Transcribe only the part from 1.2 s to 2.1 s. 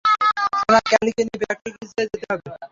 নিয়ে প্র্যাকটিসে